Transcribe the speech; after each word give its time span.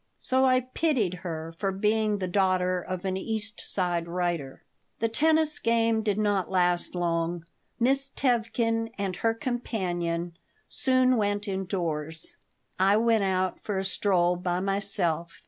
So 0.17 0.45
I 0.45 0.61
pitied 0.61 1.13
her 1.21 1.53
for 1.59 1.71
being 1.71 2.17
the 2.17 2.27
daughter 2.27 2.81
of 2.81 3.05
an 3.05 3.17
East 3.17 3.59
Side 3.61 4.07
writer 4.07 4.63
The 4.97 5.07
tennis 5.07 5.59
game 5.59 6.01
did 6.01 6.17
not 6.17 6.49
last 6.49 6.95
long. 6.95 7.45
Miss 7.79 8.09
Tevkin 8.09 8.89
and 8.97 9.17
her 9.17 9.35
companion 9.35 10.35
soon 10.67 11.17
went 11.17 11.47
indoors. 11.47 12.35
I 12.79 12.97
went 12.97 13.21
out 13.25 13.59
for 13.63 13.77
a 13.77 13.85
stroll 13.85 14.37
by 14.37 14.59
myself. 14.59 15.39